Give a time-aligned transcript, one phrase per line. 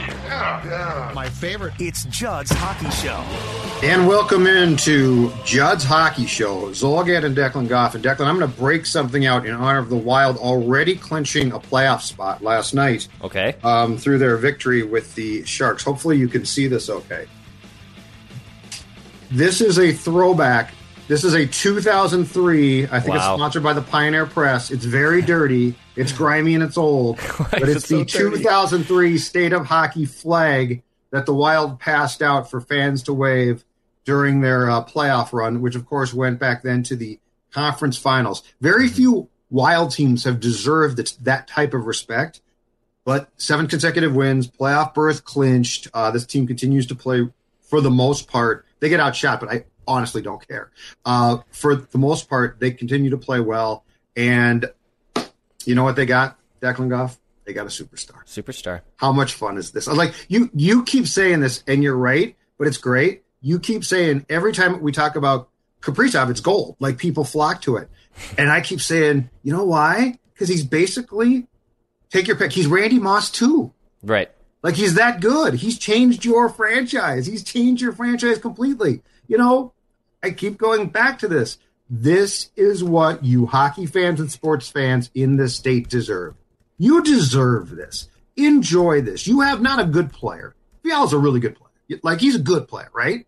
[0.00, 1.12] Hockey, yeah, yeah.
[1.14, 1.74] My favorite.
[1.78, 3.18] It's Judd's Hockey Show.
[3.86, 6.70] And welcome into Judd's Hockey Show.
[6.70, 7.94] Zulgad and Declan Goff.
[7.94, 11.52] And Declan, I'm going to break something out in honor of the Wild already clinching
[11.52, 13.08] a playoff spot last night.
[13.22, 13.56] Okay.
[13.62, 15.82] Um, through their victory with the Sharks.
[15.82, 17.26] Hopefully you can see this okay.
[19.30, 20.74] This is a throwback.
[21.10, 22.84] This is a 2003.
[22.84, 23.16] I think Wow.
[23.16, 24.70] it's sponsored by the Pioneer Press.
[24.70, 25.74] It's very dirty.
[25.96, 27.18] It's grimy and it's old.
[27.50, 28.04] but it's it so the
[28.38, 33.64] 2003 State of Hockey flag that the Wild passed out for fans to wave
[34.04, 37.18] during their uh, playoff run, which of course went back then to the
[37.50, 38.44] conference finals.
[38.60, 38.94] Very Mm-hmm.
[38.94, 42.40] few Wild teams have deserved that, that type of respect,
[43.04, 45.88] but seven consecutive wins, playoff berth clinched.
[45.92, 47.28] Uh, this team continues to play
[47.62, 48.64] for the most part.
[48.78, 50.70] They get outshot, but I honestly don't care.
[51.04, 53.84] Uh, for the most part, they continue to play well.
[54.16, 54.70] And
[55.64, 57.18] you know what they got, Declan Goff?
[57.44, 58.24] They got a superstar.
[58.26, 58.82] Superstar.
[58.96, 59.88] How much fun is this?
[59.88, 63.22] I like, you you keep saying this, and you're right, but it's great.
[63.40, 65.48] You keep saying every time we talk about
[65.80, 66.76] Kaprizov, it's gold.
[66.78, 67.88] Like people flock to it,
[68.38, 70.18] and I keep saying, you know why?
[70.32, 71.48] Because he's basically
[72.10, 72.52] take your pick.
[72.52, 73.72] He's Randy Moss too.
[74.02, 74.30] Right.
[74.62, 75.54] Like he's that good.
[75.54, 77.26] He's changed your franchise.
[77.26, 79.02] He's changed your franchise completely.
[79.30, 79.72] You know,
[80.24, 81.56] I keep going back to this.
[81.88, 86.34] This is what you hockey fans and sports fans in this state deserve.
[86.78, 88.08] You deserve this.
[88.36, 89.28] Enjoy this.
[89.28, 90.56] You have not a good player.
[90.82, 92.00] Fiala's a really good player.
[92.02, 93.24] Like he's a good player, right?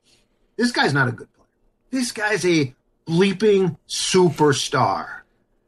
[0.57, 1.49] This guy's not a good player.
[1.91, 2.75] This guy's a
[3.07, 5.21] bleeping superstar.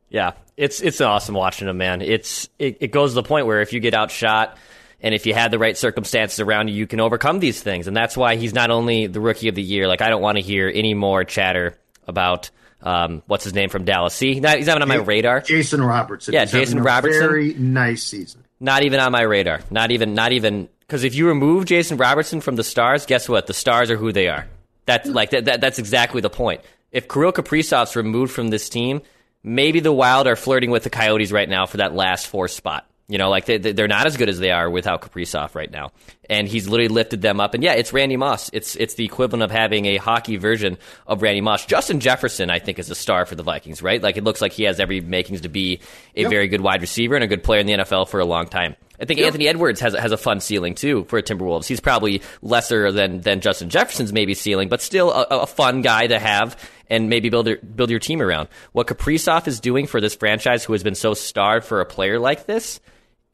[0.09, 2.03] Yeah, it's it's awesome watching him, man.
[2.03, 4.59] It's it, it goes to the point where if you get outshot
[5.05, 7.95] and if you had the right circumstances around you, you can overcome these things, and
[7.95, 9.87] that's why he's not only the rookie of the year.
[9.87, 11.77] Like I don't want to hear any more chatter
[12.07, 12.49] about
[12.81, 14.15] um, what's his name from Dallas.
[14.15, 15.43] See, not, he's not on my radar.
[15.43, 16.33] Jason Robertson.
[16.33, 17.21] Yeah, He's Jason a Robertson.
[17.21, 18.45] Very nice season.
[18.61, 19.61] Not even on my radar.
[19.71, 20.15] Not even.
[20.15, 20.71] Not even.
[20.81, 23.47] Because if you remove Jason Robertson from the Stars, guess what?
[23.47, 24.47] The Stars are who they are.
[24.87, 25.61] That's like that, that.
[25.61, 26.63] That's exactly the point.
[26.93, 29.03] If Kirill Kaprizov's removed from this team,
[29.43, 32.87] maybe the Wild are flirting with the Coyotes right now for that last four spot.
[33.07, 35.71] You know, like they, they- they're not as good as they are without Kaprizov right
[35.71, 35.91] now,
[36.31, 37.53] and he's literally lifted them up.
[37.53, 38.49] And yeah, it's Randy Moss.
[38.55, 41.67] It's it's the equivalent of having a hockey version of Randy Moss.
[41.67, 43.83] Justin Jefferson, I think, is a star for the Vikings.
[43.83, 44.03] Right?
[44.03, 45.81] Like it looks like he has every makings to be
[46.17, 46.31] a Yep.
[46.31, 48.75] very good wide receiver and a good player in the NFL for a long time.
[48.99, 51.67] I think Anthony Edwards has has a fun ceiling too for Timberwolves.
[51.67, 56.07] He's probably lesser than than Justin Jefferson's maybe ceiling, but still a, a fun guy
[56.07, 56.57] to have
[56.89, 58.49] and maybe build your, build your team around.
[58.73, 62.19] What Kaprizov is doing for this franchise, who has been so starved for a player
[62.19, 62.79] like this,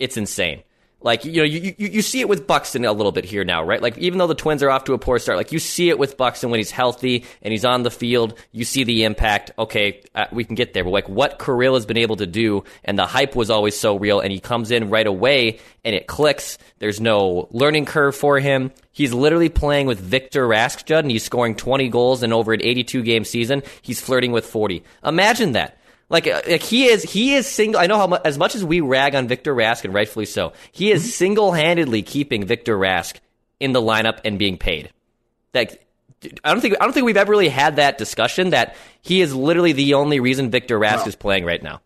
[0.00, 0.62] it's insane.
[1.02, 3.64] Like you know, you, you you see it with Buxton a little bit here now,
[3.64, 3.80] right?
[3.80, 5.98] Like even though the Twins are off to a poor start, like you see it
[5.98, 9.50] with Buxton when he's healthy and he's on the field, you see the impact.
[9.58, 12.64] Okay, uh, we can get there, but like what Kirill has been able to do,
[12.84, 16.06] and the hype was always so real, and he comes in right away and it
[16.06, 16.58] clicks.
[16.80, 18.70] There's no learning curve for him.
[18.92, 22.60] He's literally playing with Victor Rask, Judd, and he's scoring 20 goals in over an
[22.62, 23.62] 82 game season.
[23.80, 24.84] He's flirting with 40.
[25.02, 25.78] Imagine that.
[26.10, 27.80] Like, uh, like he is, he is single.
[27.80, 30.52] I know how mu- as much as we rag on Victor Rask, and rightfully so,
[30.72, 33.14] he is single handedly keeping Victor Rask
[33.60, 34.90] in the lineup and being paid.
[35.54, 35.86] Like,
[36.44, 38.50] I don't think I don't think we've ever really had that discussion.
[38.50, 41.80] That he is literally the only reason Victor Rask is playing right now.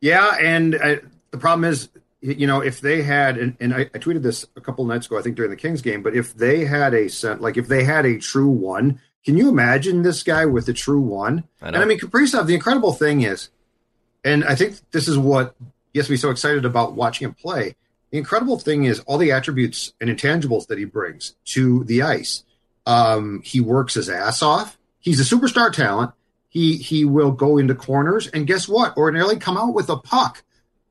[0.00, 0.98] Yeah, and I,
[1.30, 1.88] the problem is,
[2.20, 5.18] you know, if they had, and, and I, I tweeted this a couple nights ago,
[5.18, 8.04] I think during the Kings game, but if they had a like if they had
[8.04, 11.44] a true one, can you imagine this guy with the true one?
[11.60, 11.76] I and.
[11.76, 13.50] I mean, Kaprizov, the incredible thing is,
[14.24, 15.54] and I think this is what
[15.94, 17.76] gets me so excited about watching him play.
[18.10, 22.44] The incredible thing is all the attributes and intangibles that he brings to the ice.
[22.84, 24.78] Um, he works his ass off.
[24.98, 26.12] He's a superstar talent.
[26.48, 28.96] He he will go into corners, and guess what?
[28.96, 30.42] Ordinarily come out with a puck.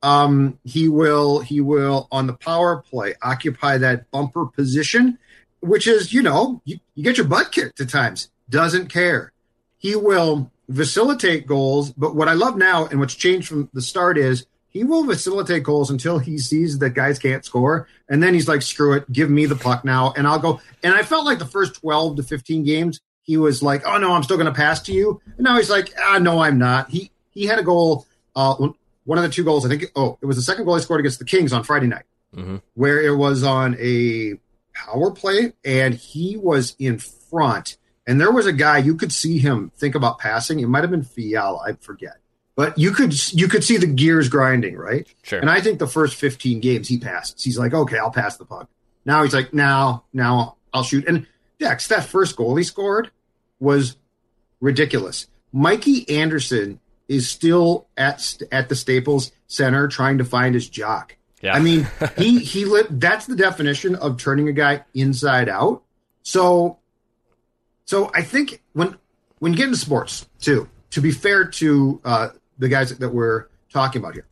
[0.01, 5.19] Um, he will he will on the power play occupy that bumper position,
[5.61, 8.29] which is you know you, you get your butt kicked at times.
[8.49, 9.31] Doesn't care.
[9.77, 14.17] He will facilitate goals, but what I love now and what's changed from the start
[14.17, 18.47] is he will facilitate goals until he sees that guys can't score, and then he's
[18.47, 20.61] like, "Screw it, give me the puck now," and I'll go.
[20.83, 24.13] And I felt like the first twelve to fifteen games, he was like, "Oh no,
[24.13, 26.89] I'm still going to pass to you," and now he's like, "Ah, no, I'm not."
[26.89, 28.05] He he had a goal.
[28.35, 28.69] Uh,
[29.03, 29.91] one of the two goals, I think.
[29.95, 32.57] Oh, it was the second goal he scored against the Kings on Friday night, mm-hmm.
[32.75, 34.39] where it was on a
[34.73, 37.77] power play, and he was in front,
[38.07, 40.59] and there was a guy you could see him think about passing.
[40.59, 42.21] It might have been Fiala, I forget
[42.55, 45.07] but you could you could see the gears grinding, right?
[45.23, 45.39] Sure.
[45.39, 47.43] And I think the first 15 games he passes.
[47.43, 48.69] He's like, okay, I'll pass the puck.
[49.05, 51.07] Now he's like, now, now I'll shoot.
[51.07, 51.25] And
[51.59, 53.09] Dex, that first goal he scored
[53.59, 53.97] was
[54.59, 55.27] ridiculous.
[55.51, 61.17] Mikey Anderson is still at at the Staples Center trying to find his jock.
[61.41, 61.55] Yeah.
[61.55, 62.99] I mean, he he lit.
[62.99, 65.83] That's the definition of turning a guy inside out.
[66.23, 66.77] So,
[67.85, 68.97] so I think when
[69.39, 72.29] when you get into sports too, to be fair to uh,
[72.59, 74.25] the guys that we're talking about here.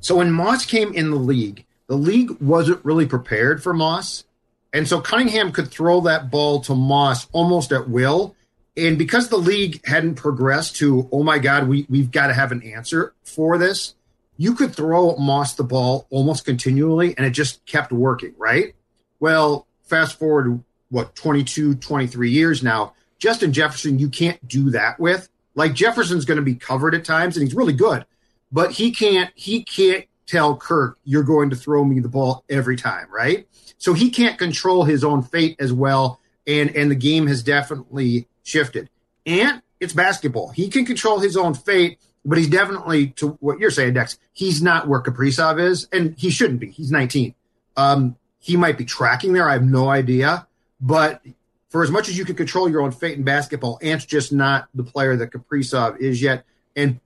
[0.00, 4.24] So when Moss came in the league, the league wasn't really prepared for Moss.
[4.72, 8.34] And so Cunningham could throw that ball to Moss almost at will.
[8.76, 12.52] And because the league hadn't progressed to, oh my God, we, we've got to have
[12.52, 13.94] an answer for this,
[14.36, 18.74] you could throw Moss the ball almost continually and it just kept working, right?
[19.20, 25.28] Well, fast forward, what, 22, 23 years now, Justin Jefferson, you can't do that with.
[25.54, 28.04] Like Jefferson's going to be covered at times, and he's really good,
[28.50, 32.76] but he can't he can't tell Kirk you're going to throw me the ball every
[32.76, 33.46] time, right?
[33.78, 38.26] So he can't control his own fate as well, and and the game has definitely
[38.42, 38.90] shifted.
[39.26, 43.70] And it's basketball; he can control his own fate, but he's definitely to what you're
[43.70, 44.18] saying, Dex.
[44.32, 46.70] He's not where Kaprizov is, and he shouldn't be.
[46.70, 47.34] He's 19.
[47.76, 49.48] Um, he might be tracking there.
[49.48, 50.46] I have no idea,
[50.80, 51.22] but
[51.74, 54.68] for as much as you can control your own fate in basketball, Ant's just not
[54.74, 56.44] the player that Kaprizov is yet.
[56.76, 57.00] And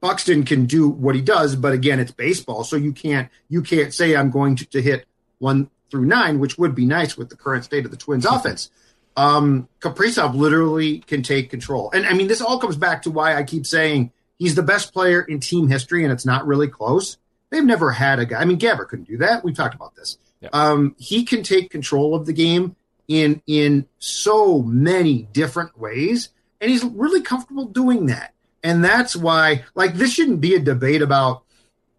[0.00, 3.92] Buxton can do what he does, but again, it's baseball, so you can't you can't
[3.92, 5.06] say I'm going to, to hit
[5.40, 8.70] one through nine, which would be nice with the current state of the Twins offense.
[9.16, 13.36] Um, Kaprizov literally can take control, and I mean this all comes back to why
[13.36, 17.18] I keep saying he's the best player in team history, and it's not really close.
[17.50, 18.40] They've never had a guy.
[18.40, 19.44] I mean, Gabber couldn't do that.
[19.44, 20.18] We've talked about this.
[20.40, 20.48] Yeah.
[20.52, 22.76] Um, he can take control of the game
[23.08, 28.32] in in so many different ways and he's really comfortable doing that
[28.62, 31.42] and that's why like this shouldn't be a debate about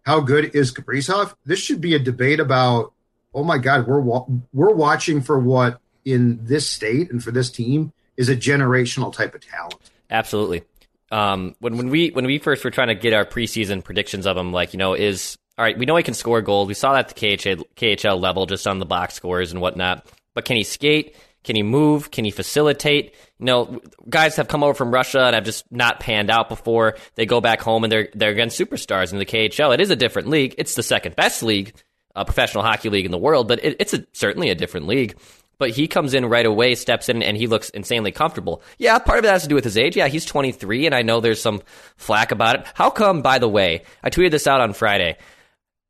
[0.04, 2.92] how good is Kaprizov this should be a debate about
[3.34, 4.00] oh my god we're
[4.52, 9.34] we're watching for what in this state and for this team is a generational type
[9.34, 9.76] of talent
[10.10, 10.64] absolutely
[11.10, 14.36] um, when when we when we first were trying to get our preseason predictions of
[14.36, 16.92] him like you know is all right we know he can score goals we saw
[16.92, 20.06] that at the KHL, KHL level just on the box scores and whatnot
[20.36, 21.16] but can he skate?
[21.42, 22.10] Can he move?
[22.10, 23.14] Can he facilitate?
[23.38, 26.96] You know, guys have come over from Russia and have just not panned out before.
[27.14, 29.72] They go back home and they're they're against superstars in the KHL.
[29.72, 30.54] It is a different league.
[30.58, 31.72] It's the second best league,
[32.14, 35.16] uh, professional hockey league in the world, but it, it's a, certainly a different league.
[35.58, 38.62] But he comes in right away, steps in, and he looks insanely comfortable.
[38.76, 39.96] Yeah, part of it has to do with his age.
[39.96, 41.62] Yeah, he's 23, and I know there's some
[41.96, 42.66] flack about it.
[42.74, 45.16] How come, by the way, I tweeted this out on Friday.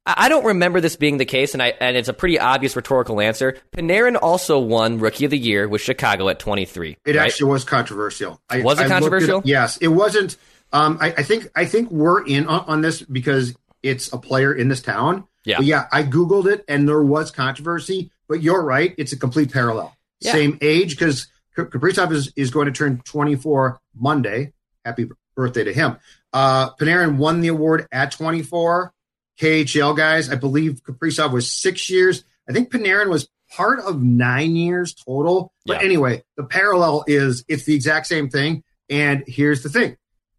[0.06, 3.20] I don't remember this being the case, and I and it's a pretty obvious rhetorical
[3.20, 3.58] answer.
[3.76, 6.96] Panarin also won Rookie of the Year with Chicago at 23.
[7.04, 7.26] It right?
[7.26, 8.40] actually was controversial.
[8.48, 9.40] I, was it I controversial?
[9.40, 10.36] It, yes, it wasn't.
[10.72, 14.52] Um, I, I, think I think we're in on, on, this because it's a player
[14.52, 15.26] in this town.
[15.44, 15.86] Yeah, but yeah.
[15.90, 18.12] I googled it, and there was controversy.
[18.28, 19.96] But you're right; it's a complete parallel.
[20.20, 20.32] Yeah.
[20.32, 24.52] Same age because Kaprizov is is going to turn 24 Monday.
[24.84, 25.96] Happy birthday to him.
[26.32, 28.92] Uh, Panarin won the award at 24.
[29.40, 30.30] KHL guys.
[30.30, 32.24] I believe Kaprizov was six years.
[32.48, 35.52] I think Panarin was part of nine years total.
[35.64, 35.86] But yeah.
[35.86, 38.62] anyway, the parallel is it's the exact same thing.
[38.88, 39.96] And here's the thing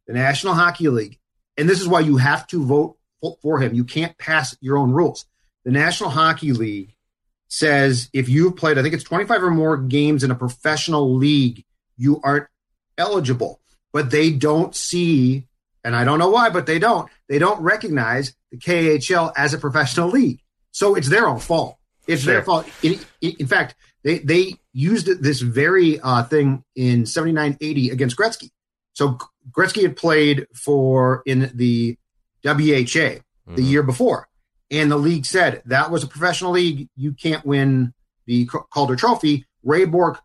[0.08, 1.20] the National Hockey League,
[1.58, 2.98] and this is why you have to vote
[3.41, 3.74] for him.
[3.74, 5.25] You can't pass your own rules.
[5.65, 6.96] The National Hockey League
[7.48, 11.63] says if you've played, I think it's 25 or more games in a professional league,
[11.98, 12.48] you aren't
[12.98, 13.60] eligible.
[13.94, 15.48] But they don't see,
[15.84, 19.58] and I don't know why, but they don't, they don't recognize the KHL as a
[19.58, 20.42] professional league.
[20.72, 21.77] So it's their own fault.
[22.06, 22.34] It's sure.
[22.34, 22.68] their fault.
[22.84, 28.51] In, in, fact, they they used this very uh, thing in 79-80 against Gretzky.
[28.94, 29.18] So
[29.51, 31.98] Gretzky had played for in the
[32.44, 33.56] WHA mm-hmm.
[33.56, 34.27] the year before,
[34.69, 36.89] and the league said that was a professional league.
[36.95, 37.93] You can't win
[38.25, 39.45] the Calder Trophy.
[39.63, 40.21] Ray Bourque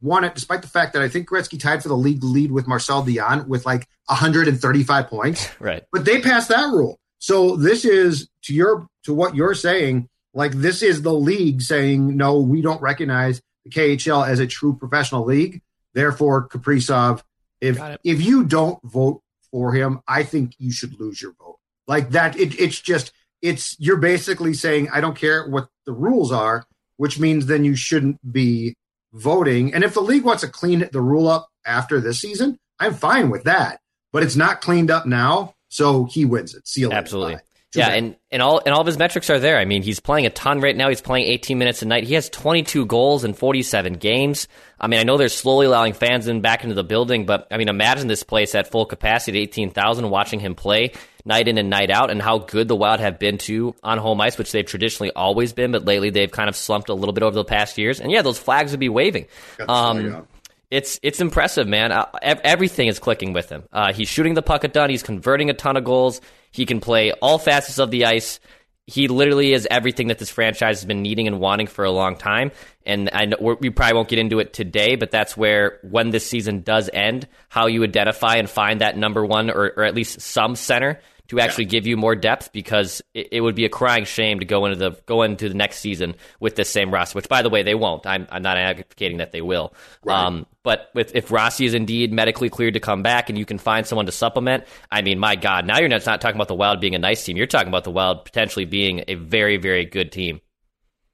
[0.00, 2.66] won it despite the fact that I think Gretzky tied for the league lead with
[2.66, 5.48] Marcel Dionne with like 135 points.
[5.60, 5.84] Right.
[5.92, 6.98] But they passed that rule.
[7.18, 10.08] So this is to your to what you're saying.
[10.32, 14.76] Like this is the league saying no, we don't recognize the KHL as a true
[14.76, 15.60] professional league.
[15.92, 17.22] Therefore, Kaprizov,
[17.60, 21.58] if if you don't vote for him, I think you should lose your vote.
[21.86, 26.32] Like that, it, it's just it's you're basically saying I don't care what the rules
[26.32, 26.64] are,
[26.96, 28.76] which means then you shouldn't be
[29.12, 29.74] voting.
[29.74, 33.30] And if the league wants to clean the rule up after this season, I'm fine
[33.30, 33.80] with that.
[34.12, 36.66] But it's not cleaned up now, so he wins it.
[36.66, 37.38] Seal Absolutely.
[37.72, 39.56] Yeah, and, and all and all of his metrics are there.
[39.56, 40.88] I mean, he's playing a ton right now.
[40.88, 42.02] He's playing 18 minutes a night.
[42.02, 44.48] He has 22 goals in 47 games.
[44.80, 47.58] I mean, I know they're slowly allowing fans in back into the building, but I
[47.58, 50.92] mean, imagine this place at full capacity, 18,000, watching him play
[51.24, 54.20] night in and night out, and how good the Wild have been to on home
[54.20, 57.22] ice, which they've traditionally always been, but lately they've kind of slumped a little bit
[57.22, 58.00] over the past years.
[58.00, 59.26] And yeah, those flags would be waving.
[59.68, 60.26] Um,
[60.70, 61.90] it's it's impressive, man.
[61.90, 63.64] Uh, everything is clicking with him.
[63.72, 64.88] Uh, he's shooting the puck a ton.
[64.88, 66.20] He's converting a ton of goals.
[66.52, 68.40] He can play all facets of the ice.
[68.90, 72.16] He literally is everything that this franchise has been needing and wanting for a long
[72.16, 72.50] time.
[72.84, 76.26] And I know we probably won't get into it today, but that's where when this
[76.26, 80.20] season does end, how you identify and find that number one or, or at least
[80.20, 81.70] some center to actually yeah.
[81.70, 84.76] give you more depth because it, it, would be a crying shame to go into
[84.76, 87.16] the go into the next season with this same roster.
[87.16, 88.04] Which, by the way, they won't.
[88.04, 89.72] I'm, I'm not advocating that they will.
[90.04, 90.26] Right.
[90.26, 93.58] Um, but with if Rossi is indeed medically cleared to come back and you can
[93.58, 96.56] find someone to supplement, I mean, my God, now you're not, not talking about the
[96.56, 97.36] Wild being a nice team.
[97.36, 100.40] You're talking about the Wild potentially being a very very good team.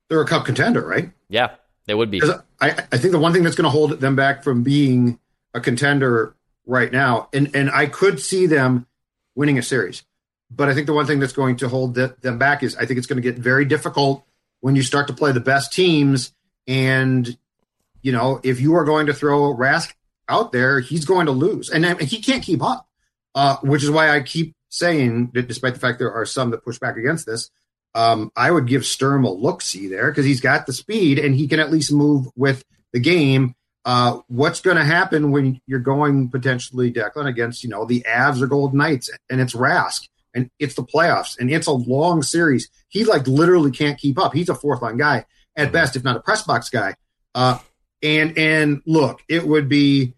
[0.09, 1.11] They're a cup contender, right?
[1.29, 2.23] Yeah, they would be.
[2.59, 5.19] I, I think the one thing that's going to hold them back from being
[5.53, 8.86] a contender right now, and and I could see them
[9.37, 10.03] winning a series.
[10.51, 12.99] But I think the one thing that's going to hold them back is I think
[12.99, 14.25] it's going to get very difficult
[14.61, 16.33] when you start to play the best teams.
[16.67, 17.37] And,
[18.03, 19.93] you know, if you are going to throw Rask
[20.29, 21.71] out there, he's going to lose.
[21.71, 22.89] And he can't keep up,
[23.35, 26.65] uh, which is why I keep saying that despite the fact there are some that
[26.65, 27.51] push back against this,
[27.95, 31.35] um, I would give Sturm a look see there because he's got the speed and
[31.35, 32.63] he can at least move with
[32.93, 33.55] the game.
[33.87, 38.43] Uh, what's going to happen when you're going potentially Declan against you know the Avs
[38.43, 42.69] or Golden Knights and it's Rask and it's the playoffs and it's a long series.
[42.89, 44.35] He like literally can't keep up.
[44.35, 45.25] He's a fourth line guy
[45.55, 46.97] at best, if not a press box guy.
[47.33, 47.61] Uh,
[48.03, 50.15] and and look, it would be,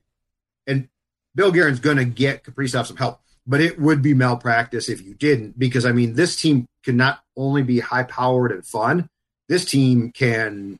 [0.67, 0.89] and
[1.35, 5.13] Bill Guerin's going to get Kaprizov some help, but it would be malpractice if you
[5.13, 9.11] didn't, because I mean, this team can not only be high powered and fun,
[9.47, 10.79] this team can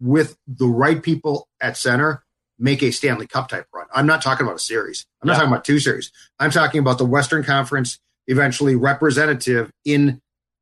[0.00, 2.24] with the right people at center,
[2.58, 3.86] make a Stanley Cup type run.
[3.94, 5.06] I'm not talking about a series.
[5.22, 6.12] I'm not talking about two series.
[6.38, 10.20] I'm talking about the Western Conference eventually representative in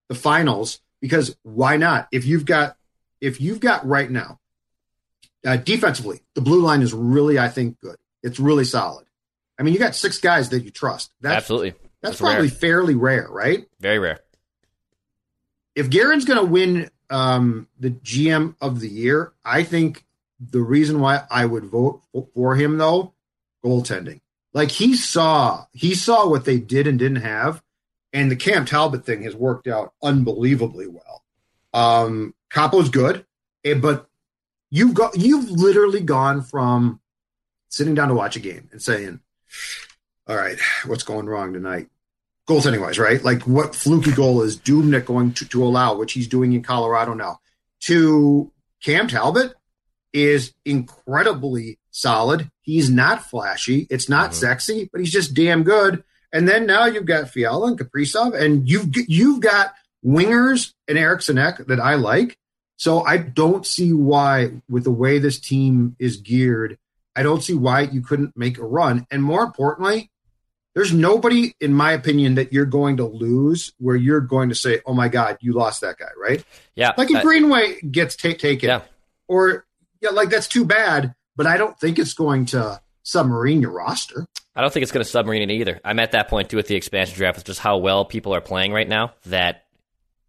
[0.09, 2.09] the finals because why not?
[2.13, 2.77] If you've got
[3.21, 4.39] if you've got right now
[5.45, 7.97] uh, defensively, the blue line is really I think good.
[8.23, 9.07] It's really solid.
[9.59, 11.13] I mean, you got six guys that you trust.
[11.21, 11.71] That's, Absolutely.
[11.71, 12.57] That's, that's probably rare.
[12.57, 13.67] fairly rare, right?
[13.81, 14.21] Very rare.
[15.75, 19.33] If Guerin's going to win um, the GM of the year.
[19.45, 20.05] I think
[20.41, 22.03] the reason why I would vote
[22.35, 23.13] for him though,
[23.65, 24.21] goaltending.
[24.53, 27.63] Like he saw, he saw what they did and didn't have,
[28.13, 31.25] and the Cam Talbot thing has worked out unbelievably well.
[31.73, 33.27] Um, Kaapo's good,
[33.65, 34.09] eh, but
[34.71, 37.01] you've got you've literally gone from
[37.69, 39.19] sitting down to watch a game and saying,
[40.29, 41.89] "All right, what's going wrong tonight?"
[42.49, 43.23] Goaltending anyways, right?
[43.23, 47.15] Like what fluky goal is Dubnyk going to, to allow, which he's doing in Colorado
[47.15, 47.41] now,
[47.83, 49.55] to Cam Talbot
[50.13, 52.51] is incredibly solid.
[52.61, 53.87] He's not flashy.
[53.91, 54.41] It's not mm-hmm.
[54.41, 56.05] sexy, but he's just damn good.
[56.33, 59.75] And then now you've got Fiala and Kaprizov, and you've you've got
[60.05, 62.39] wingers and Eriksson Ek that I like.
[62.77, 66.77] So I don't see why, with the way this team is geared,
[67.15, 69.07] I don't see why you couldn't make a run.
[69.11, 70.11] And more importantly,
[70.75, 74.81] there's nobody, in my opinion, that you're going to lose where you're going to say,
[74.85, 76.45] "Oh my God, you lost that guy," right?
[76.75, 76.93] Yeah.
[76.99, 78.81] Like if Greenway gets t- taken, yeah.
[79.29, 79.67] or
[80.01, 81.15] yeah, like that's too bad.
[81.37, 84.27] But I don't think it's going to submarine your roster.
[84.57, 85.81] I don't think it's going to submarine it either.
[85.85, 88.41] I'm at that point too with the expansion draft with just how well people are
[88.41, 89.65] playing right now that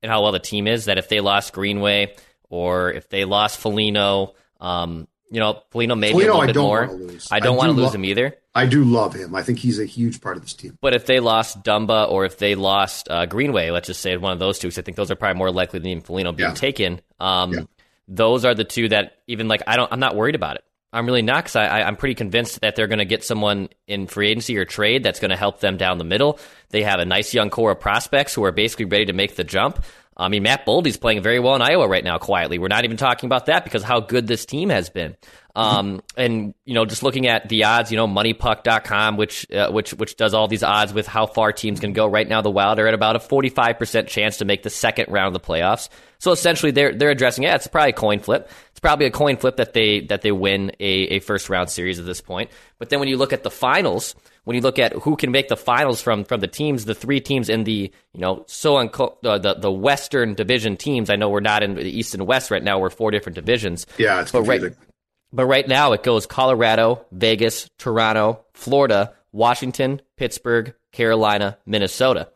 [0.02, 0.86] and how well the team is.
[0.86, 2.16] That if they lost Greenway
[2.50, 6.56] or if they lost Foligno, um, you know, Foligno maybe Foligno, a little I bit
[6.56, 7.20] more.
[7.32, 8.36] I don't want to lose lo- him either.
[8.56, 9.36] I do love him.
[9.36, 10.78] I think he's a huge part of this team.
[10.80, 14.32] But if they lost Dumba or if they lost uh, Greenway, let's just say one
[14.32, 16.50] of those two, because I think those are probably more likely than even Foligno being
[16.50, 16.56] yeah.
[16.56, 17.02] taken.
[17.20, 17.60] Um, yeah.
[18.08, 19.92] Those are the two that even like I don't.
[19.92, 20.64] I'm not worried about it.
[20.94, 24.08] I'm really not because I, am pretty convinced that they're going to get someone in
[24.08, 26.40] free agency or trade that's going to help them down the middle.
[26.70, 29.44] They have a nice young core of prospects who are basically ready to make the
[29.44, 29.84] jump.
[30.18, 32.58] I mean, Matt Boldy's playing very well in Iowa right now, quietly.
[32.58, 35.18] We're not even talking about that because how good this team has been.
[35.56, 39.94] Um, and you know, just looking at the odds, you know, moneypuck.com, which, uh, which,
[39.94, 42.08] which does all these odds with how far teams can go.
[42.08, 45.36] Right now, the Wild are at about a 45% chance to make the second round
[45.36, 45.90] of the playoffs.
[46.20, 48.50] So essentially they're, they're addressing, yeah, it's probably a coin flip.
[48.72, 52.00] It's probably a coin flip that they, that they win a, a first round series
[52.00, 52.52] at this point.
[52.78, 54.16] But then when you look at the finals,
[54.46, 57.20] when you look at who can make the finals from, from the teams, the three
[57.20, 61.30] teams in the, you know, so unco- uh, the, the Western division teams, I know
[61.30, 62.80] we're not in the East and West right now.
[62.80, 63.86] We're four different divisions.
[63.98, 64.70] Yeah, it's confusing.
[64.70, 64.78] Right,
[65.34, 72.30] but right now it goes Colorado, Vegas, Toronto, Florida, Washington, Pittsburgh, Carolina, Minnesota.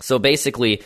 [0.00, 0.82] So basically,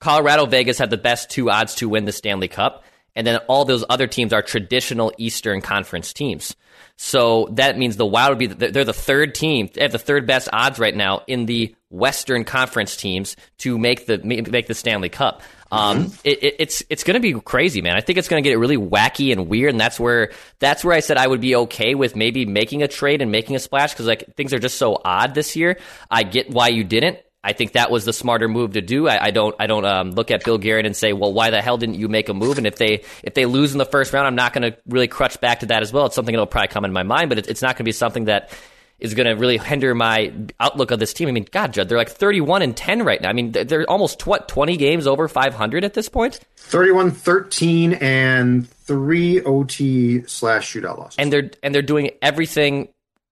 [0.00, 2.84] Colorado, Vegas had the best two odds to win the Stanley Cup.
[3.18, 6.54] And then all those other teams are traditional Eastern Conference teams.
[6.96, 9.98] So that means the Wild would be, the, they're the third team, they have the
[9.98, 14.74] third best odds right now in the Western Conference teams to make the, make the
[14.74, 15.42] Stanley Cup.
[15.72, 16.14] Um, mm-hmm.
[16.24, 17.96] it, it, it's it's going to be crazy, man.
[17.96, 20.94] I think it's going to get really wacky and weird, and that's where that's where
[20.94, 23.92] I said I would be okay with maybe making a trade and making a splash
[23.92, 25.78] because like things are just so odd this year.
[26.10, 27.18] I get why you didn't.
[27.42, 29.08] I think that was the smarter move to do.
[29.08, 31.62] I, I don't I don't um, look at Bill Guerin and say, well, why the
[31.62, 32.58] hell didn't you make a move?
[32.58, 35.08] And if they if they lose in the first round, I'm not going to really
[35.08, 36.06] crutch back to that as well.
[36.06, 37.92] It's something that'll probably come in my mind, but it, it's not going to be
[37.92, 38.50] something that
[38.98, 41.28] is going to really hinder my outlook of this team.
[41.28, 43.28] I mean, God, Judd, they're like 31 and 10 right now.
[43.28, 46.40] I mean, they're almost, what, 20 games over 500 at this point?
[46.56, 51.16] 31 13 and three OT slash shootout losses.
[51.18, 52.88] And they're, and they're doing everything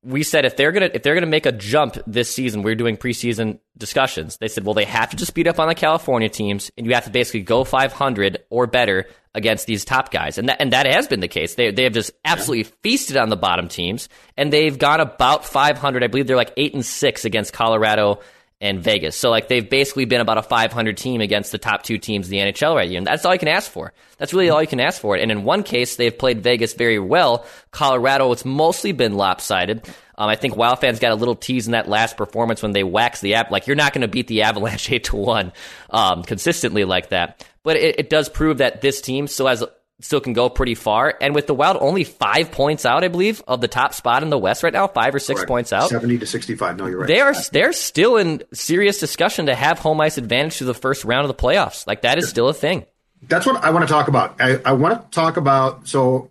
[0.07, 2.77] we said if they're gonna if they're gonna make a jump this season, we are
[2.77, 4.37] doing preseason discussions.
[4.37, 6.95] They said, well, they have to just beat up on the California teams, and you
[6.95, 10.87] have to basically go 500 or better against these top guys, and that and that
[10.87, 11.57] has been the case.
[11.57, 16.05] They they have just absolutely feasted on the bottom teams, and they've gone about 500.
[16.05, 18.21] I believe they're like eight and six against Colorado
[18.61, 19.17] and Vegas.
[19.17, 22.31] So like they've basically been about a 500 team against the top two teams in
[22.31, 22.99] the NHL right here.
[22.99, 23.93] And that's all you can ask for.
[24.17, 25.17] That's really all you can ask for.
[25.17, 27.45] And in one case, they've played Vegas very well.
[27.71, 29.87] Colorado, it's mostly been lopsided.
[30.19, 32.85] Um, I think Wild fans got a little tease in that last performance when they
[32.85, 33.51] waxed the app.
[33.51, 35.53] Like you're not going to beat the Avalanche eight to one
[35.91, 37.47] um, consistently like that.
[37.63, 39.65] But it, it does prove that this team still has
[40.01, 41.15] still can go pretty far.
[41.21, 44.31] And with the Wild only five points out, I believe, of the top spot in
[44.31, 45.49] the West right now, five or six Correct.
[45.49, 45.89] points out.
[45.89, 46.77] Seventy to sixty-five.
[46.77, 47.07] No, you're right.
[47.07, 51.05] They are they're still in serious discussion to have home ice advantage to the first
[51.05, 51.87] round of the playoffs.
[51.87, 52.85] Like that is still a thing.
[53.23, 54.41] That's what I want to talk about.
[54.41, 56.31] I, I want to talk about so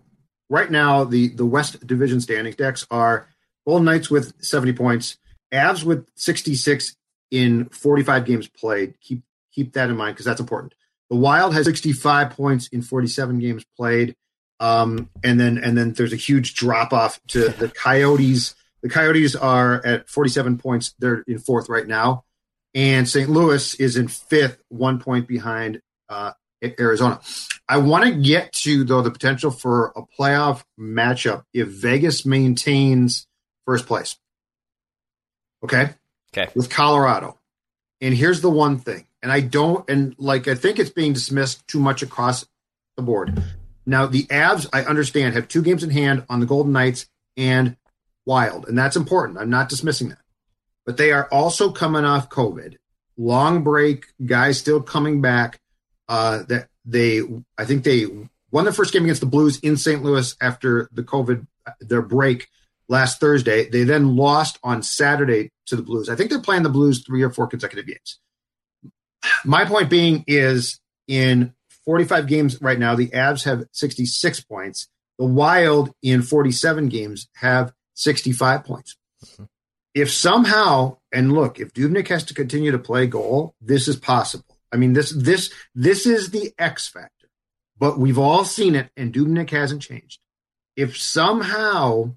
[0.50, 3.28] right now the the West Division standings Dex are
[3.66, 5.18] Golden Knights with seventy points,
[5.52, 6.96] Avs with sixty-six
[7.32, 8.94] in forty-five games played.
[9.02, 10.76] Keep keep that in mind because that's important.
[11.10, 14.16] The Wild has 65 points in 47 games played.
[14.60, 18.56] Um, and then and then there's a huge drop off to the Coyotes.
[18.82, 20.94] The Coyotes are at 47 points.
[21.00, 22.24] They're in fourth right now,
[22.74, 23.30] and St.
[23.30, 26.32] Louis is in fifth, one point behind uh,
[26.80, 27.20] Arizona.
[27.68, 33.28] I want to get to though the potential for a playoff matchup if Vegas maintains
[33.66, 34.18] first place.
[35.64, 35.90] Okay.
[36.32, 36.52] Okay.
[36.56, 37.40] With Colorado,
[38.02, 41.68] and here's the one thing and I don't, and like, I think it's being dismissed
[41.68, 42.46] too much across
[42.96, 43.42] the board.
[43.84, 47.76] Now, the Avs, I understand, have two games in hand on the Golden Knights and
[48.28, 49.40] Wild, and that's important.
[49.40, 50.20] I'm not dismissing that.
[50.86, 52.76] But they are also coming off COVID,
[53.18, 55.60] long break, guys still coming back.
[56.08, 57.22] Uh, that they,
[57.58, 58.06] I think they
[58.52, 60.04] won their first game against the Blues in St.
[60.04, 61.48] Louis after the COVID,
[61.80, 62.48] their break
[62.88, 63.68] last Thursday.
[63.68, 66.10] They then lost on Saturday to the Blues.
[66.10, 68.20] I think they're playing the Blues three or four consecutive games
[69.44, 71.54] my point being is in
[71.86, 74.88] 45 games right now, the Avs have 66 points.
[75.18, 78.98] The Wild in 47 games have 65 points.
[79.24, 79.44] Mm-hmm.
[79.94, 84.58] If somehow, and look, if Dubnyk has to continue to play goal, this is possible.
[84.74, 87.30] I mean, this this this is the X factor.
[87.78, 90.20] But we've all seen it, and Dubnyk hasn't changed.
[90.76, 92.16] If somehow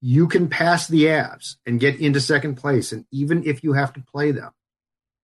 [0.00, 3.92] you can pass the Avs and get into second place, and even if you have
[3.94, 4.52] to play them,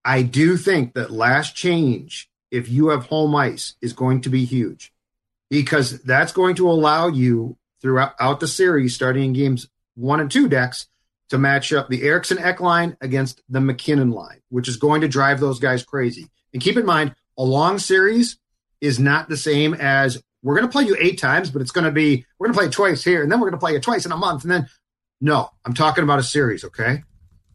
[0.05, 4.45] I do think that last change, if you have home ice, is going to be
[4.45, 4.93] huge
[5.49, 10.49] because that's going to allow you throughout the series, starting in games one and two
[10.49, 10.87] Dex,
[11.29, 15.09] to match up the Eriksson Ek line against the MacKinnon line, which is going to
[15.09, 16.31] drive those guys crazy.
[16.53, 18.39] And keep in mind, a long series
[18.81, 21.85] is not the same as we're going to play you eight times, but it's going
[21.85, 23.81] to be we're going to play twice here, and then we're going to play you
[23.81, 24.69] twice in a month, and then
[25.21, 27.05] no, I'm talking about a series, okay?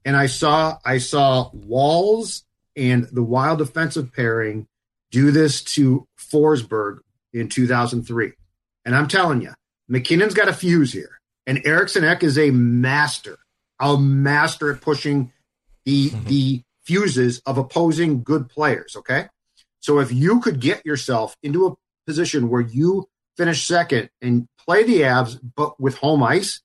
[0.08, 2.46] And I saw I saw Walz
[2.78, 4.66] and the Wild defensive pairing
[5.12, 7.00] do this to Forsberg
[7.34, 8.32] in 2003.
[8.86, 9.52] And I'm telling you,
[9.90, 11.20] MacKinnon's got a fuse here.
[11.46, 13.38] And Eriksson Ek is a master,
[13.82, 15.34] a master at pushing
[15.84, 16.28] the mm-hmm.
[16.30, 18.96] the fuses of opposing good players.
[18.96, 19.28] Okay.
[19.82, 24.84] So if you could get yourself into a position where you finish second and play
[24.84, 26.62] the Avs, but with home ice,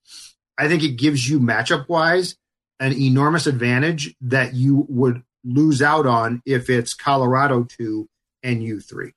[0.57, 2.37] I think it gives you matchup wise
[2.83, 8.09] an enormous advantage that you would lose out on if it's Colorado two
[8.43, 9.13] and you three.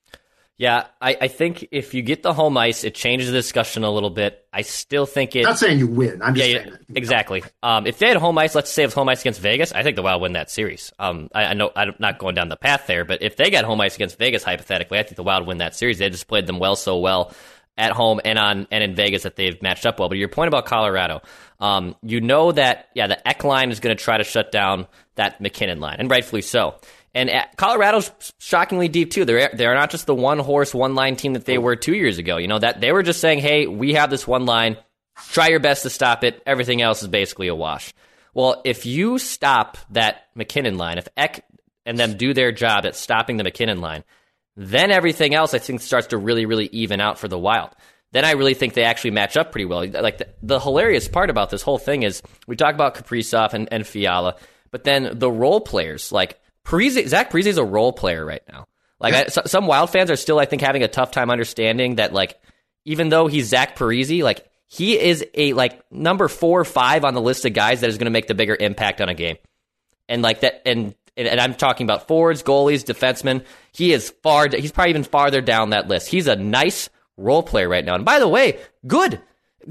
[0.58, 3.91] Yeah, I, I, think if you get the home ice, it changes the discussion a
[3.91, 4.47] little bit.
[4.54, 5.43] I still think it.
[5.43, 6.21] Not saying you win.
[6.21, 6.71] I'm just yeah, saying.
[6.71, 7.43] Yeah, exactly.
[7.62, 9.97] Um, if they had home ice, let's say if home ice against Vegas, I think
[9.97, 10.93] the Wild win that series.
[10.97, 13.65] Um, I, I, know I'm not going down the path there, but if they got
[13.65, 15.97] home ice against Vegas, hypothetically, I think the Wild win that series.
[15.97, 17.34] They just played them well so well
[17.77, 20.09] at home and on and in Vegas that they've matched up well.
[20.09, 21.21] But your point about Colorado,
[21.59, 24.88] um, you know that yeah, the Ek line is going to try to shut down
[25.15, 26.75] that MacKinnon line, and rightfully so.
[27.13, 29.23] And Colorado's shockingly deep too.
[29.23, 32.17] They're they're not just the one horse, one line team that they were two years
[32.17, 32.38] ago.
[32.38, 34.77] You know that they were just saying, "Hey, we have this one line.
[35.31, 36.43] Try your best to stop it.
[36.45, 37.93] Everything else is basically a wash."
[38.33, 41.45] Well, if you stop that MacKinnon line, if Ek
[41.85, 44.03] and them do their job at stopping the MacKinnon line,
[44.56, 47.72] then everything else I think starts to really, really even out for the Wild.
[48.12, 49.86] Then I really think they actually match up pretty well.
[49.86, 53.68] Like the, the hilarious part about this whole thing is we talk about Kaprizov and,
[53.72, 54.38] and Fiala,
[54.72, 58.68] but then the role players like Parise, Zach Parise is a role player right now.
[59.00, 59.13] Like.
[59.13, 62.13] I, so, some Wild fans are still, I think, having a tough time understanding that,
[62.13, 62.39] like,
[62.86, 67.13] even though he's Zach Parise, like he is a like number four or five on
[67.13, 69.38] the list of guys that is going to make the bigger impact on a game,
[70.08, 73.45] and like that, and, and I'm talking about forwards, goalies, defensemen.
[73.71, 74.49] He is far.
[74.49, 76.10] He's probably even farther down that list.
[76.10, 77.95] He's a nice role player right now.
[77.95, 79.21] And by the way, good.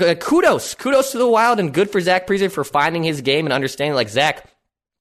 [0.01, 3.47] Uh, kudos, kudos to the Wild, and good for Zach Parise for finding his game
[3.47, 3.95] and understanding.
[3.95, 4.51] Like Zach,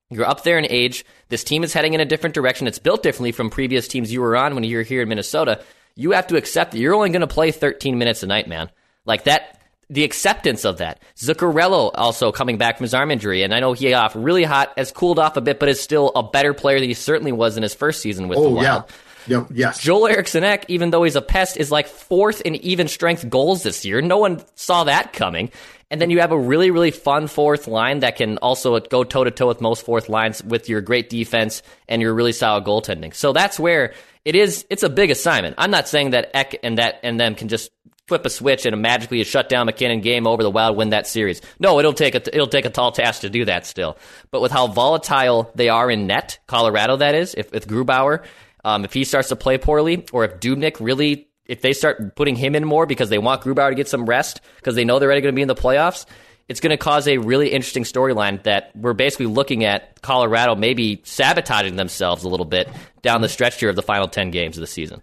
[0.10, 1.04] you're up there in age.
[1.30, 2.68] This team is heading in a different direction.
[2.68, 5.64] It's built differently from previous teams you were on when you were here in Minnesota.
[5.96, 8.70] You have to accept that you're only going to play 13 minutes a night, man.
[9.06, 11.02] Like that, the acceptance of that.
[11.16, 14.74] Zuccarello also coming back from his arm injury, and I know he off really hot,
[14.78, 17.58] has cooled off a bit, but is still a better player than he certainly was
[17.58, 18.64] in his first season with oh, the Wild.
[18.64, 18.84] Yeah.
[19.26, 19.80] Yep, yes.
[19.80, 23.64] Joel Eriksson Ek, even though he's a pest, is like fourth in even strength goals
[23.64, 24.02] this year.
[24.02, 25.52] No one saw that coming.
[25.90, 29.24] And then you have a really, really fun fourth line that can also go toe
[29.24, 33.14] to toe with most fourth lines with your great defense and your really solid goaltending.
[33.14, 33.94] So that's where
[34.26, 34.66] it is.
[34.70, 35.56] It's a big assignment.
[35.60, 37.70] I'm not saying that Ek and that and them can just
[38.08, 41.42] flip a switch and magically shut down MacKinnon, game over the Wild win that series.
[41.60, 43.98] No, it'll take a it'll take a tall task to do that still.
[44.32, 48.24] But with how volatile they are in net, Colorado that is, if with Grubauer,
[48.66, 52.36] um, if he starts to play poorly, or if Dubnyk really if they start putting
[52.36, 55.10] him in more because they want Grubauer to get some rest because they know they're
[55.10, 56.06] already going to be in the playoffs,
[56.48, 61.02] it's going to cause a really interesting storyline that we're basically looking at Colorado maybe
[61.04, 62.70] sabotaging themselves a little bit
[63.02, 65.02] down the stretch here of the final 10 games of the season.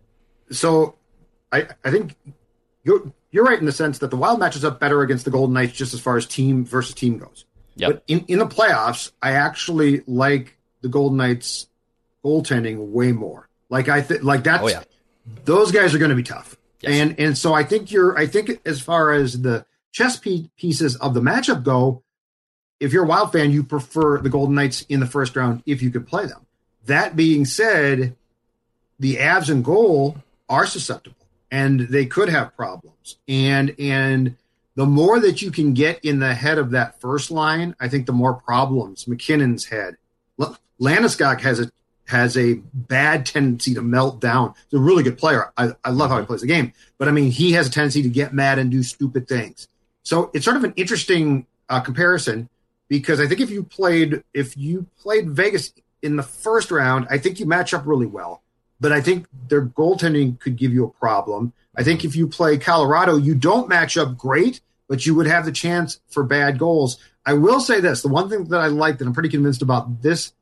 [0.50, 0.96] So
[1.52, 2.16] I, I think
[2.82, 5.54] you're, you're right in the sense that the Wild matches up better against the Golden
[5.54, 7.44] Knights just as far as team versus team goes.
[7.76, 7.90] Yep.
[7.90, 11.66] But in, in the playoffs, I actually like the Golden Knights
[12.24, 13.48] goaltending way more.
[13.68, 14.82] Like I think, like that's, oh, yeah
[15.44, 16.56] those guys are going to be tough.
[16.80, 16.92] Yes.
[16.92, 21.14] And and so I think you're I think as far as the chess pieces of
[21.14, 22.02] the matchup go,
[22.78, 25.82] if you're a Wild fan, you prefer the Golden Knights in the first round if
[25.82, 26.46] you could play them.
[26.86, 28.16] That being said,
[28.98, 30.16] the Avs and goal
[30.48, 31.19] are susceptible
[31.50, 33.16] and they could have problems.
[33.28, 34.36] And and
[34.76, 38.06] the more that you can get in the head of that first line, I think
[38.06, 39.96] the more problems MacKinnon's had.
[40.80, 41.70] Landeskog has a
[42.06, 44.54] has a bad tendency to melt down.
[44.68, 45.52] He's a really good player.
[45.56, 48.02] I, I love how he plays the game, but I mean, he has a tendency
[48.02, 49.68] to get mad and do stupid things.
[50.02, 52.48] So it's sort of an interesting uh, comparison
[52.88, 57.18] because I think if you played if you played Vegas in the first round, I
[57.18, 58.42] think you match up really well.
[58.80, 61.52] But I think their goaltending could give you a problem.
[61.76, 65.44] I think if you play Colorado, you don't match up great, but you would have
[65.44, 66.98] the chance for bad goals.
[67.24, 70.02] I will say this: the one thing that I like that I'm pretty convinced about
[70.02, 70.32] this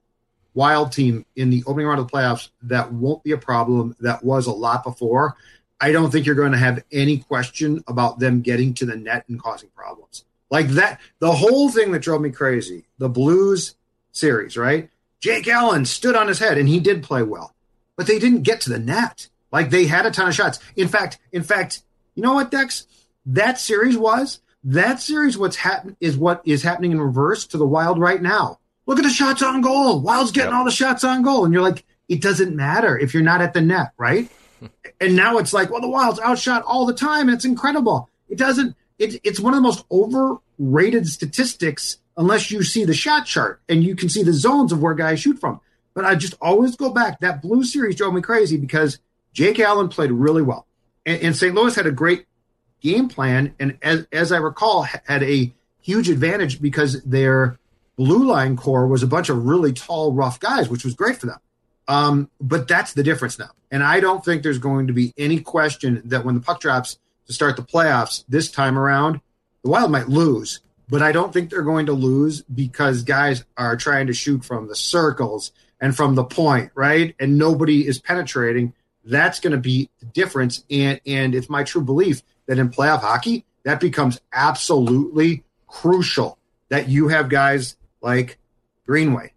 [0.55, 3.95] wild team in the opening round of the playoffs that won't be a problem.
[4.01, 5.37] That was a lot before.
[5.81, 9.25] I don't think you're going to have any question about them getting to the net
[9.29, 10.25] and causing problems.
[10.51, 13.77] Like that, the whole thing that drove me crazy, the Blues
[14.13, 14.91] series, right?
[15.21, 17.55] Jake Allen stood on his head and he did play well,
[17.99, 19.29] but they didn't get to the net.
[19.53, 20.59] Like they had a ton of shots.
[20.77, 21.83] In fact, in fact,
[22.15, 22.87] you know what, Dex?
[23.27, 25.37] That series was that series.
[25.37, 28.59] What's happened is what is happening in reverse to the Wild right now
[28.89, 30.01] look at the shots on goal.
[30.01, 30.59] Wild's getting yep.
[30.59, 31.45] all the shots on goal.
[31.45, 34.29] And you're like, it doesn't matter if you're not at the net, right?
[35.01, 38.09] and now it's like, well, the Wild's outshot all the time, and it's incredible.
[38.29, 38.75] It doesn't.
[38.99, 43.85] It, it's one of the most overrated statistics unless you see the shot chart and
[43.85, 45.61] you can see the zones of where guys shoot from.
[45.99, 47.19] But I just always go back.
[47.19, 49.01] That blue series drove me crazy because
[49.33, 50.65] Jake Allen played really well,
[51.05, 51.53] and, and St.
[51.53, 52.25] Louis had a great
[52.81, 57.59] game plan, and as, as I recall, had a huge advantage because their
[57.97, 61.27] blue line core was a bunch of really tall, rough guys, which was great for
[61.27, 61.41] them.
[61.89, 63.51] Um, but that's the difference now.
[63.73, 66.97] And I don't think there's going to be any question that when the puck drops
[67.27, 69.21] to start the playoffs this time around,
[69.65, 70.61] the Wild might lose.
[70.89, 74.69] But I don't think they're going to lose because guys are trying to shoot from
[74.69, 77.15] the circles and from the point, right?
[77.19, 78.75] And nobody is penetrating.
[79.05, 80.65] That's going to be the difference.
[80.71, 86.39] And and it's my true belief that in playoff hockey, that becomes absolutely crucial
[86.69, 88.39] that you have guys like
[88.87, 89.33] Greenway,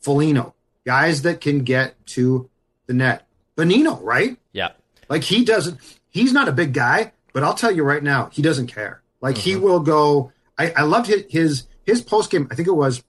[0.00, 2.48] Foligno, guys that can get to
[2.86, 3.26] the net.
[3.56, 4.36] Bonino, right?
[4.52, 4.72] Yeah.
[5.08, 8.42] Like he doesn't, he's not a big guy, but I'll tell you right now, he
[8.42, 9.02] doesn't care.
[9.20, 9.50] Like mm-hmm.
[9.50, 10.32] he will go.
[10.58, 12.48] I, I loved his his, his post game.
[12.50, 13.02] I think it was,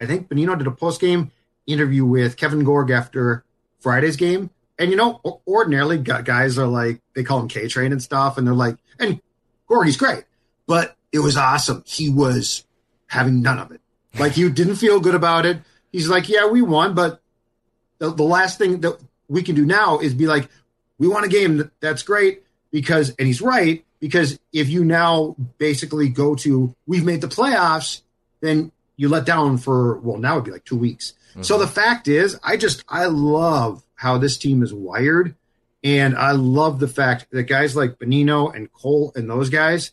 [0.00, 1.30] I think Bonino did a post game
[1.68, 3.44] interview with Kevin Gorg after
[3.78, 4.50] Friday's game.
[4.78, 8.46] And you know, ordinarily guys are like they call him K Train and stuff, and
[8.46, 9.20] they're like, and
[9.68, 10.24] Gorg, he's great,
[10.66, 11.82] but it was awesome.
[11.86, 12.64] He was
[13.06, 13.80] having none of it.
[14.18, 15.60] Like he didn't feel good about it.
[15.92, 17.20] He's like, yeah, we won, but
[17.98, 20.48] the, the last thing that we can do now is be like,
[20.98, 21.70] we won a game.
[21.80, 27.20] That's great because, and he's right because if you now basically go to we've made
[27.20, 28.02] the playoffs,
[28.40, 31.14] then you let down for well now it'd be like two weeks.
[31.30, 31.42] Mm-hmm.
[31.42, 35.34] So the fact is, I just I love how this team is wired,
[35.82, 39.92] and I love the fact that guys like Bonino and Cole and those guys,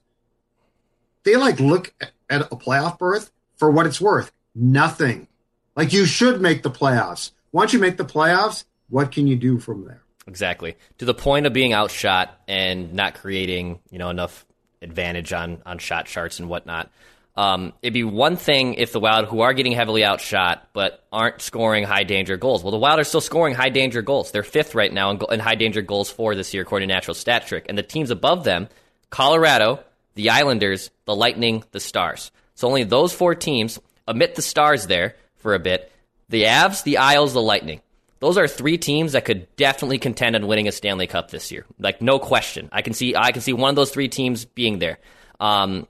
[1.23, 1.93] they like look
[2.29, 4.31] at a playoff berth for what it's worth.
[4.53, 5.27] Nothing.
[5.75, 7.31] Like you should make the playoffs.
[7.51, 10.01] Once you make the playoffs, what can you do from there?
[10.27, 10.75] Exactly.
[10.97, 14.45] To the point of being outshot and not creating, you know, enough
[14.81, 16.89] advantage on on shot charts and whatnot.
[17.37, 21.41] Um, it'd be one thing if the Wild, who are getting heavily outshot, but aren't
[21.41, 22.63] scoring high danger goals.
[22.63, 24.31] Well, the Wild are still scoring high danger goals.
[24.31, 27.13] They're fifth right now in, in high danger goals for this year, according to Natural
[27.13, 27.65] Stat Trick.
[27.67, 28.69] And the teams above them,
[29.09, 29.81] Colorado,
[30.13, 32.31] the Islanders, the Lightning, the Stars.
[32.55, 35.91] So only those four teams, omit the Stars there for a bit.
[36.29, 37.81] The Avs, the Isles, the Lightning.
[38.19, 41.65] Those are three teams that could definitely contend on winning a Stanley Cup this year.
[41.77, 42.69] Like no question.
[42.71, 44.99] I can see I can see one of those three teams being there.
[45.39, 45.85] Um,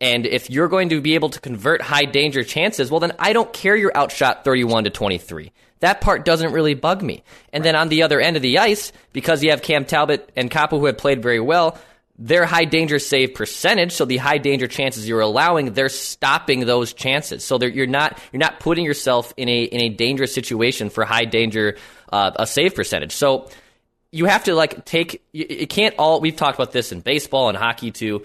[0.00, 3.32] and if you're going to be able to convert high danger chances, well, then I
[3.32, 5.52] don't care you're outshot 31 to 23.
[5.80, 7.22] That part doesn't really bug me.
[7.52, 10.50] And then on the other end of the ice, because you have Cam Talbot and
[10.50, 11.78] Kaapo who have played very well,
[12.16, 16.92] their high danger save percentage, so the high danger chances you're allowing, they're stopping those
[16.92, 17.44] chances.
[17.44, 21.24] So you're not you're not putting yourself in a in a dangerous situation for high
[21.24, 21.76] danger
[22.12, 23.12] uh, a save percentage.
[23.12, 23.50] So
[24.12, 27.58] you have to like take it can't all we've talked about this in baseball and
[27.58, 28.24] hockey too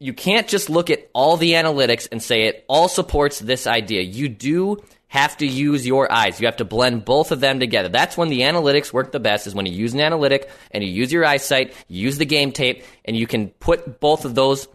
[0.00, 4.02] you can't just look at all the analytics and say it all supports this idea.
[4.02, 6.40] You do have to use your eyes.
[6.40, 7.88] You have to blend both of them together.
[7.88, 10.90] That's when the analytics work the best is when you use an analytic and you
[10.90, 14.68] use your eyesight, you use the game tape, and you can put both of those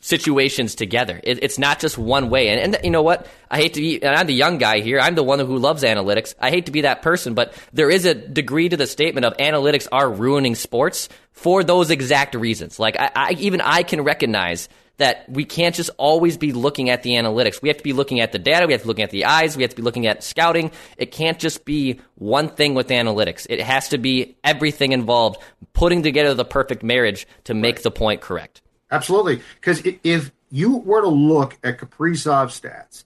[0.00, 1.20] situations together.
[1.22, 2.48] It, it's not just one way.
[2.48, 3.26] And, and, you know what?
[3.50, 5.00] I hate to be, and I'm the young guy here.
[5.00, 6.34] I'm the one who loves analytics.
[6.40, 9.36] I hate to be that person, but there is a degree to the statement of
[9.38, 12.78] analytics are ruining sports for those exact reasons.
[12.78, 17.02] Like I, I even I can recognize that we can't just always be looking at
[17.02, 17.62] the analytics.
[17.62, 18.66] We have to be looking at the data.
[18.66, 19.56] We have to be looking at the eyes.
[19.56, 20.72] We have to be looking at scouting.
[20.96, 23.46] It can't just be one thing with analytics.
[23.48, 25.40] It has to be everything involved,
[25.72, 27.82] putting together the perfect marriage to make right.
[27.84, 28.60] the point correct.
[28.90, 29.42] Absolutely.
[29.60, 33.04] Because if you were to look at Kaprizov's stats,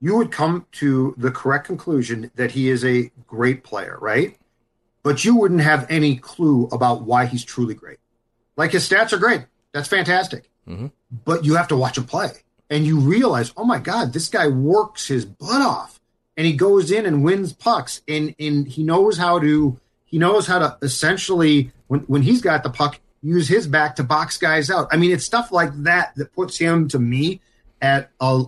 [0.00, 4.36] you would come to the correct conclusion that he is a great player, right?
[5.02, 7.98] But you wouldn't have any clue about why he's truly great.
[8.56, 9.46] Like his stats are great.
[9.72, 10.50] That's fantastic.
[10.68, 10.88] Mm-hmm.
[11.24, 12.30] But you have to watch him play.
[12.68, 16.00] And you realize, oh my God, this guy works his butt off.
[16.36, 18.02] And he goes in and wins pucks.
[18.06, 22.62] And, and he knows how to he knows how to essentially when, when he's got
[22.62, 24.88] the puck, use his back to box guys out.
[24.92, 27.40] I mean, it's stuff like that that puts him to me
[27.82, 28.44] at a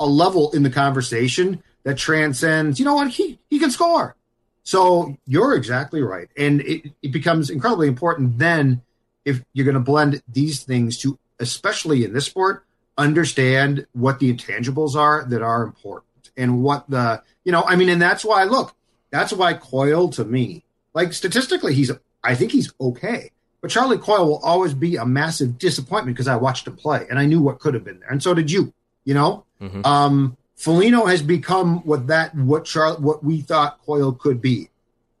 [0.00, 2.78] a level in the conversation that transcends.
[2.78, 3.10] You know what?
[3.10, 4.16] He he can score.
[4.64, 8.82] So you're exactly right, and it, it becomes incredibly important then
[9.24, 12.64] if you're going to blend these things to, especially in this sport,
[12.96, 17.62] understand what the intangibles are that are important and what the you know.
[17.62, 18.74] I mean, and that's why look.
[19.10, 21.90] That's why Coyle to me, like statistically, he's
[22.22, 23.30] I think he's okay.
[23.60, 27.18] But Charlie Coyle will always be a massive disappointment because I watched him play and
[27.18, 28.72] I knew what could have been there, and so did you.
[29.04, 29.86] You know, mm-hmm.
[29.86, 34.68] um, Foligno has become what that what Char- what we thought Coyle could be.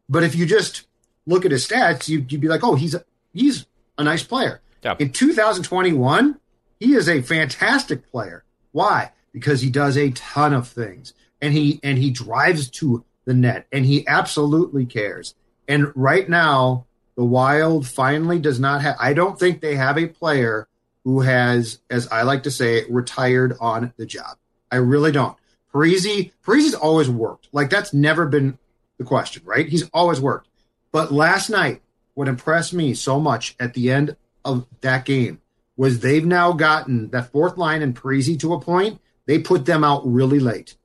[0.08, 0.86] But if you just
[1.26, 3.66] look at his stats, you, would be like, oh, he's a, he's
[3.98, 4.60] a nice player.
[4.82, 4.96] Yeah.
[4.98, 6.40] In 2021,
[6.80, 8.44] he is a fantastic player.
[8.72, 9.12] Why?
[9.32, 13.66] Because he does a ton of things, and he and he drives to the net,
[13.72, 15.34] and he absolutely cares.
[15.68, 16.86] And right now,
[17.18, 18.94] the Wild finally does not have.
[19.00, 20.68] I don't think they have a player
[21.02, 24.36] who has, as I like to say, retired on the job.
[24.70, 25.36] I really don't.
[25.74, 27.48] Parise, Parise's always worked.
[27.50, 28.56] Like that's never been
[28.98, 29.68] the question, right?
[29.68, 30.48] He's always worked.
[30.92, 31.82] But last night,
[32.14, 35.40] what impressed me so much at the end of that game
[35.76, 39.00] was they've now gotten that fourth line and Parise to a point.
[39.26, 40.76] They put them out really late.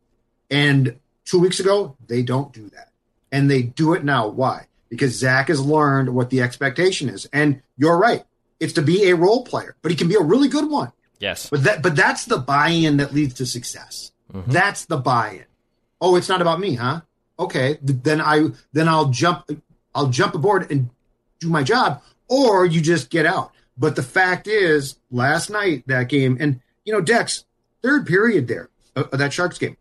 [0.49, 2.89] And two weeks ago, they don't do that.
[3.31, 4.29] And they do it now.
[4.29, 4.65] Why?
[4.93, 7.27] Because Zach has learned what the expectation is.
[7.33, 8.23] And you're right.
[8.59, 10.91] It's to be a role player, but he can be a really good one.
[11.19, 11.49] Yes.
[11.49, 14.11] But that but that's the buy-in that leads to success.
[14.31, 14.51] Mm-hmm.
[14.51, 15.45] That's the buy-in.
[15.99, 17.01] Oh, it's not about me, huh?
[17.39, 19.49] Okay, then I then I'll jump
[19.95, 20.89] I'll jump aboard and
[21.39, 23.51] do my job or you just get out.
[23.77, 27.45] But the fact is, last night that game and you know Dex
[27.81, 29.77] third period there uh, that Sharks game.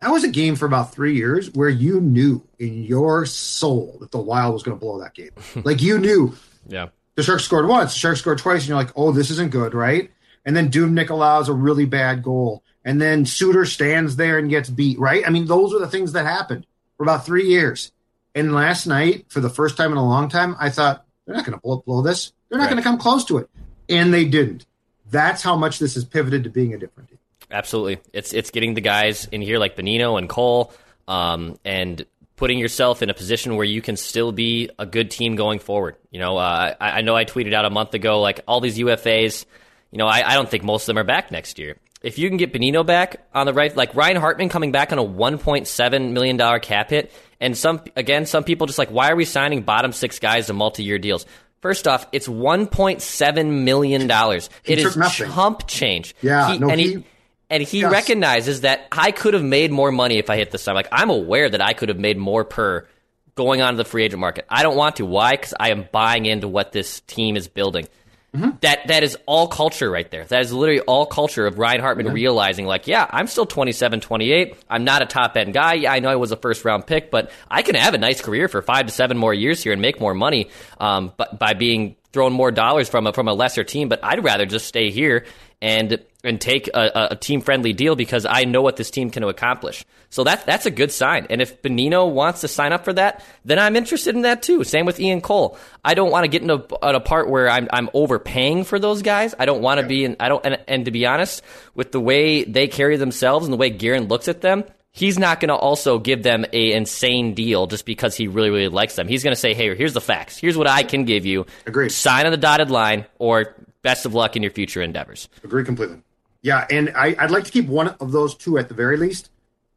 [0.00, 4.10] That was a game for about three years where you knew in your soul that
[4.10, 5.30] the Wild was going to blow that game.
[5.64, 6.34] like you knew.
[6.66, 6.88] Yeah.
[7.16, 9.74] The Sharks scored once, the Sharks scored twice, and you're like, oh, this isn't good,
[9.74, 10.10] right?
[10.46, 12.62] And then Dubnyk allows a really bad goal.
[12.82, 15.22] And then Suter stands there and gets beat, right?
[15.26, 17.92] I mean, those are the things that happened for about three years.
[18.34, 21.44] And last night, for the first time in a long time, I thought, they're not
[21.44, 22.32] going to blow, blow this.
[22.48, 22.70] They're not Right.
[22.70, 23.50] going to come close to it.
[23.90, 24.64] And they didn't.
[25.10, 27.18] That's how much this has pivoted to being a different team.
[27.50, 27.98] Absolutely.
[28.12, 30.72] It's it's getting the guys in here like Bonino and Cole,
[31.08, 32.04] um, and
[32.36, 35.96] putting yourself in a position where you can still be a good team going forward.
[36.10, 38.78] You know, uh, I, I know I tweeted out a month ago like all these
[38.78, 39.44] UFAs.
[39.90, 41.76] You know, I, I don't think most of them are back next year.
[42.02, 44.98] If you can get Bonino back on the right, like Ryan Hartman coming back on
[44.98, 49.16] a 1.7 million dollar cap hit, and some again, some people just like, why are
[49.16, 51.26] we signing bottom six guys to multi-year deals?
[51.60, 54.48] First off, it's 1.7 million dollars.
[54.64, 55.30] It is nothing.
[55.30, 56.14] chump change.
[56.22, 57.04] Yeah, no, and he-
[57.50, 57.92] and he Yes.
[57.92, 60.74] recognizes that I could have made more money if I hit this time.
[60.74, 62.86] Like I'm aware that I could have made more per
[63.34, 64.46] going on to the free agent market.
[64.48, 65.06] I don't want to.
[65.06, 65.32] Why?
[65.32, 67.88] Because I am buying into what this team is building.
[68.34, 68.50] Mm-hmm.
[68.60, 70.24] That that is all culture right there.
[70.24, 74.56] That is literally all culture of Ryan Hartman realizing like, yeah, I'm still 27, 28.
[74.68, 75.74] I'm not a top end guy.
[75.74, 78.20] Yeah, I know I was a first round pick, but I can have a nice
[78.20, 81.54] career for five to seven more years here and make more money um, but by
[81.54, 83.88] being thrown more dollars from a, from a lesser team.
[83.88, 85.24] But I'd rather just stay here
[85.60, 89.22] and and take a, a team friendly deal because I know what this team can
[89.24, 89.84] accomplish.
[90.10, 91.26] So that that's a good sign.
[91.30, 94.64] And if Bonino wants to sign up for that, then I'm interested in that too.
[94.64, 95.56] Same with Ian Cole.
[95.84, 99.02] I don't want to get into a, a part where I'm I'm overpaying for those
[99.02, 99.34] guys.
[99.38, 100.16] I don't want to be in.
[100.18, 100.44] I don't.
[100.44, 101.42] And, and to be honest,
[101.74, 104.64] with the way they carry themselves and the way Guerin looks at them.
[104.92, 108.66] He's not going to also give them a insane deal just because he really, really
[108.66, 109.06] likes them.
[109.06, 110.36] He's going to say, "Hey, here's the facts.
[110.36, 111.46] Here's what I can give you.
[111.64, 111.92] Agreed.
[111.92, 115.98] Sign on the dotted line, or best of luck in your future endeavors." Agree completely.
[116.42, 119.30] Yeah, and I, I'd like to keep one of those two at the very least.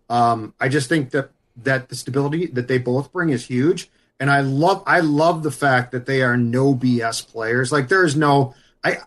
[0.10, 4.30] Um, I just think that that the stability that they both bring is huge, and
[4.30, 7.72] I love I love the fact that they are no BS players.
[7.72, 8.98] Like there's no I.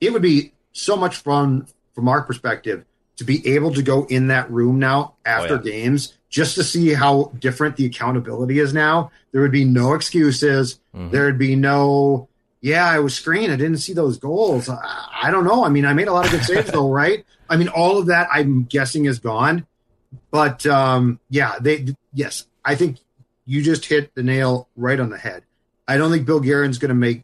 [0.00, 2.84] It would be so much fun from our perspective
[3.16, 5.62] to be able to go in that room now after yeah.
[5.62, 9.10] games just to see how different the accountability is now.
[9.32, 10.78] There would be no excuses.
[10.92, 12.27] There would be no
[12.60, 13.52] yeah, I was screened.
[13.52, 14.68] I didn't see those goals.
[14.68, 15.64] I, I don't know.
[15.64, 17.24] I mean, I made a lot of good saves though, right?
[17.48, 19.66] I mean, all of that I'm guessing is gone.
[20.30, 22.98] But um, yeah, they yes, I think
[23.44, 25.44] you just hit the nail right on the head.
[25.86, 27.22] I don't think Bill Guerin's going to make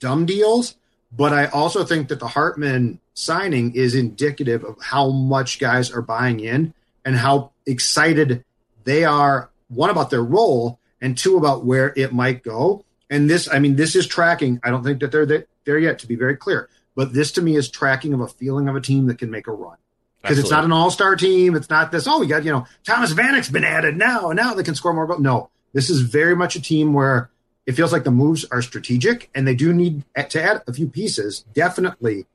[0.00, 0.76] dumb deals,
[1.16, 6.02] but I also think that the Hartman signing is indicative of how much guys are
[6.02, 6.74] buying in
[7.04, 8.44] and how excited
[8.82, 9.50] they are.
[9.68, 12.84] One about their role, and two about where it might go.
[13.10, 14.60] And this, I mean, this is tracking.
[14.64, 16.68] I don't think that they're there, there yet, to be very clear.
[16.94, 19.46] But this to me is tracking of a feeling of a team that can make
[19.46, 19.76] a run.
[20.22, 21.54] Because it's not an all star team.
[21.54, 24.54] It's not this, oh, we got, you know, Thomas Vanek's been added now, and now
[24.54, 25.20] they can score more goals.
[25.20, 27.30] No, this is very much a team where
[27.66, 30.88] it feels like the moves are strategic and they do need to add a few
[30.88, 32.26] pieces, definitely.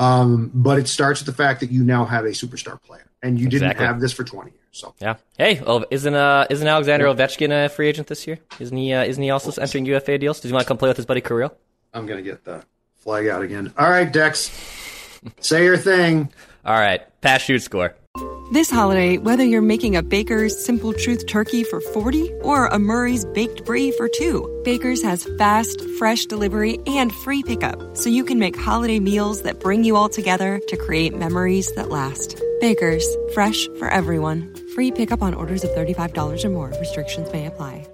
[0.00, 3.38] Um, but it starts with the fact that you now have a superstar player and
[3.38, 4.60] you didn't have this for 20 years.
[4.72, 5.16] So Yeah.
[5.36, 8.38] Hey, oh, isn't uh isn't Alexander Ovechkin a free agent this year?
[8.60, 8.92] Isn't he?
[8.92, 10.40] Uh, isn't he also entering UFA deals?
[10.40, 11.54] Does he want to come play with his buddy Kirill?
[11.94, 12.64] I'm going to get the
[12.96, 13.72] flag out again.
[13.78, 14.50] All right, Dex,
[15.40, 16.32] say your thing.
[16.64, 17.94] All right, pass, shoot, score.
[18.50, 23.26] This holiday, whether you're making a Baker's Simple Truth turkey for 40 or a Murray's
[23.26, 28.38] Baked Brie for 2, Baker's has fast, fresh delivery and free pickup, so you can
[28.38, 32.42] make holiday meals that bring you all together to create memories that last.
[32.60, 34.54] Baker's, fresh for everyone.
[34.74, 36.72] Free pickup on orders of $35 or more.
[36.80, 37.86] Restrictions may apply.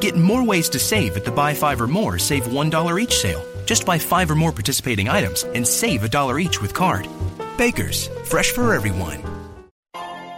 [0.00, 3.44] Get more ways to save at the Buy Five or More Save $1 each sale.
[3.64, 7.08] Just buy five or more participating items and save a dollar each with card.
[7.56, 9.22] Baker's, fresh for everyone.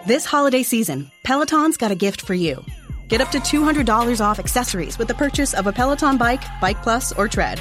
[0.07, 2.65] This holiday season, Peloton's got a gift for you.
[3.09, 7.13] Get up to $200 off accessories with the purchase of a Peloton bike, Bike Plus,
[7.13, 7.61] or Tread.